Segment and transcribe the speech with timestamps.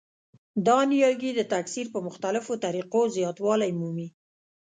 [0.67, 4.07] دا نیالګي د تکثیر په مختلفو طریقو زیاتوالی مومي.